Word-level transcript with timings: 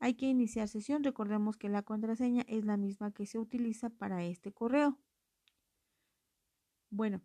Hay 0.00 0.14
que 0.14 0.26
iniciar 0.26 0.68
sesión. 0.68 1.02
Recordemos 1.04 1.56
que 1.56 1.68
la 1.68 1.82
contraseña 1.82 2.44
es 2.48 2.64
la 2.64 2.76
misma 2.76 3.12
que 3.12 3.26
se 3.26 3.38
utiliza 3.38 3.90
para 3.90 4.24
este 4.24 4.52
correo. 4.52 4.98
Bueno, 6.90 7.20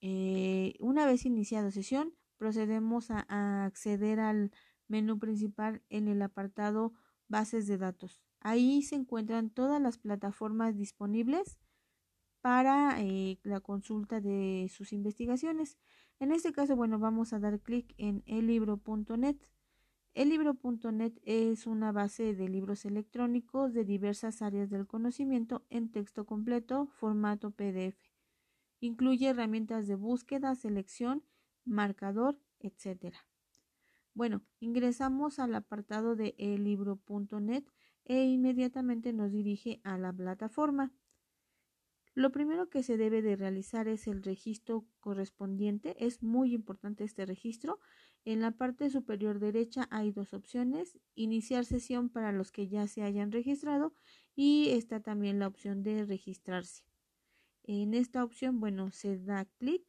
eh, 0.00 0.74
una 0.78 1.06
vez 1.06 1.24
iniciado 1.24 1.70
sesión, 1.70 2.14
procedemos 2.36 3.10
a 3.10 3.64
acceder 3.64 4.20
al 4.20 4.52
menú 4.86 5.18
principal 5.18 5.82
en 5.88 6.08
el 6.08 6.22
apartado 6.22 6.92
Bases 7.30 7.66
de 7.66 7.76
datos. 7.76 8.22
Ahí 8.40 8.82
se 8.82 8.94
encuentran 8.94 9.50
todas 9.50 9.82
las 9.82 9.98
plataformas 9.98 10.76
disponibles 10.76 11.58
para 12.40 13.00
eh, 13.00 13.38
la 13.42 13.60
consulta 13.60 14.20
de 14.20 14.70
sus 14.70 14.92
investigaciones. 14.92 15.78
En 16.20 16.32
este 16.32 16.52
caso, 16.52 16.76
bueno, 16.76 16.98
vamos 16.98 17.32
a 17.32 17.38
dar 17.38 17.60
clic 17.60 17.94
en 17.98 18.22
elibro.net. 18.26 19.36
Elibro.net 20.14 21.12
es 21.24 21.66
una 21.66 21.92
base 21.92 22.34
de 22.34 22.48
libros 22.48 22.84
electrónicos 22.84 23.72
de 23.72 23.84
diversas 23.84 24.42
áreas 24.42 24.68
del 24.68 24.86
conocimiento 24.86 25.64
en 25.70 25.90
texto 25.90 26.26
completo, 26.26 26.86
formato 26.86 27.52
PDF. 27.52 27.96
Incluye 28.80 29.28
herramientas 29.28 29.86
de 29.86 29.94
búsqueda, 29.94 30.54
selección, 30.54 31.22
marcador, 31.64 32.40
etc. 32.58 33.14
Bueno, 34.14 34.42
ingresamos 34.58 35.38
al 35.38 35.54
apartado 35.54 36.16
de 36.16 36.34
elibro.net 36.38 37.64
e 38.04 38.24
inmediatamente 38.24 39.12
nos 39.12 39.30
dirige 39.30 39.80
a 39.84 39.98
la 39.98 40.12
plataforma. 40.12 40.92
Lo 42.18 42.32
primero 42.32 42.68
que 42.68 42.82
se 42.82 42.96
debe 42.96 43.22
de 43.22 43.36
realizar 43.36 43.86
es 43.86 44.08
el 44.08 44.24
registro 44.24 44.84
correspondiente. 44.98 46.04
Es 46.04 46.20
muy 46.20 46.52
importante 46.52 47.04
este 47.04 47.24
registro. 47.24 47.78
En 48.24 48.40
la 48.40 48.50
parte 48.50 48.90
superior 48.90 49.38
derecha 49.38 49.86
hay 49.92 50.10
dos 50.10 50.34
opciones. 50.34 50.98
Iniciar 51.14 51.64
sesión 51.64 52.08
para 52.08 52.32
los 52.32 52.50
que 52.50 52.66
ya 52.66 52.88
se 52.88 53.04
hayan 53.04 53.30
registrado 53.30 53.94
y 54.34 54.70
está 54.70 54.98
también 54.98 55.38
la 55.38 55.46
opción 55.46 55.84
de 55.84 56.04
registrarse. 56.06 56.82
En 57.62 57.94
esta 57.94 58.24
opción, 58.24 58.58
bueno, 58.58 58.90
se 58.90 59.16
da 59.20 59.44
clic 59.56 59.84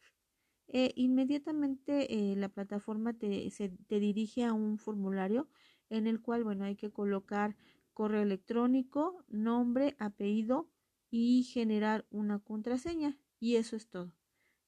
e 0.68 0.94
inmediatamente 0.96 2.14
eh, 2.14 2.36
la 2.36 2.50
plataforma 2.50 3.14
te, 3.14 3.50
se, 3.50 3.70
te 3.70 4.00
dirige 4.00 4.44
a 4.44 4.54
un 4.54 4.78
formulario 4.78 5.50
en 5.90 6.06
el 6.06 6.22
cual, 6.22 6.44
bueno, 6.44 6.66
hay 6.66 6.76
que 6.76 6.92
colocar 6.92 7.58
correo 7.96 8.22
electrónico, 8.22 9.26
nombre, 9.30 9.96
apellido, 9.98 10.70
y 11.10 11.44
generar 11.44 12.06
una 12.10 12.40
contraseña 12.40 13.18
y 13.40 13.56
eso 13.56 13.76
es 13.76 13.90
todo. 13.90 14.16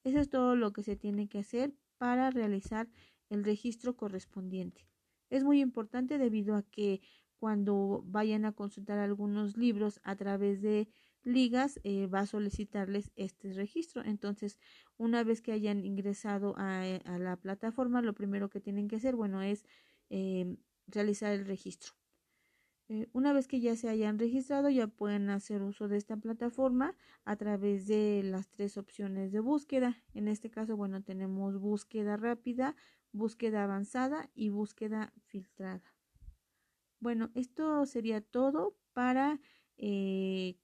Eso 0.03 0.19
es 0.19 0.29
todo 0.29 0.55
lo 0.55 0.73
que 0.73 0.83
se 0.83 0.95
tiene 0.95 1.27
que 1.27 1.39
hacer 1.39 1.75
para 1.97 2.31
realizar 2.31 2.89
el 3.29 3.43
registro 3.43 3.95
correspondiente. 3.95 4.87
Es 5.29 5.43
muy 5.43 5.61
importante 5.61 6.17
debido 6.17 6.55
a 6.55 6.63
que 6.63 7.01
cuando 7.37 8.03
vayan 8.05 8.45
a 8.45 8.51
consultar 8.53 8.99
algunos 8.99 9.57
libros 9.57 9.99
a 10.03 10.15
través 10.15 10.61
de 10.61 10.89
ligas 11.23 11.79
eh, 11.83 12.07
va 12.07 12.19
a 12.21 12.25
solicitarles 12.27 13.11
este 13.15 13.53
registro. 13.53 14.03
Entonces, 14.03 14.57
una 14.97 15.23
vez 15.23 15.41
que 15.41 15.51
hayan 15.51 15.85
ingresado 15.85 16.55
a, 16.57 16.81
a 16.81 17.19
la 17.19 17.37
plataforma, 17.37 18.01
lo 18.01 18.13
primero 18.13 18.49
que 18.49 18.59
tienen 18.61 18.87
que 18.87 18.97
hacer, 18.97 19.15
bueno, 19.15 19.41
es 19.41 19.65
eh, 20.09 20.57
realizar 20.87 21.31
el 21.33 21.45
registro. 21.45 21.93
Eh, 22.93 23.07
una 23.13 23.31
vez 23.31 23.47
que 23.47 23.61
ya 23.61 23.77
se 23.77 23.87
hayan 23.87 24.19
registrado, 24.19 24.69
ya 24.69 24.85
pueden 24.85 25.29
hacer 25.29 25.61
uso 25.61 25.87
de 25.87 25.95
esta 25.95 26.17
plataforma 26.17 26.93
a 27.23 27.37
través 27.37 27.87
de 27.87 28.21
las 28.21 28.49
tres 28.49 28.75
opciones 28.75 29.31
de 29.31 29.39
búsqueda. 29.39 29.95
En 30.13 30.27
este 30.27 30.49
caso, 30.51 30.75
bueno, 30.75 31.01
tenemos 31.01 31.57
búsqueda 31.57 32.17
rápida, 32.17 32.75
búsqueda 33.13 33.63
avanzada 33.63 34.29
y 34.35 34.49
búsqueda 34.49 35.13
filtrada. 35.27 35.95
Bueno, 36.99 37.31
esto 37.33 37.85
sería 37.85 38.19
todo 38.19 38.75
para, 38.91 39.39
eh, 39.77 40.57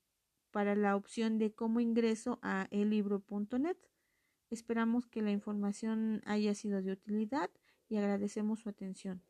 para 0.51 0.75
la 0.75 0.97
opción 0.97 1.38
de 1.38 1.53
cómo 1.53 1.79
ingreso 1.79 2.39
a 2.41 2.67
elibro.net. 2.71 3.77
Esperamos 4.49 5.07
que 5.07 5.21
la 5.21 5.31
información 5.31 6.21
haya 6.25 6.53
sido 6.55 6.81
de 6.81 6.91
utilidad 6.91 7.49
y 7.88 7.95
agradecemos 7.95 8.59
su 8.59 8.67
atención. 8.67 9.23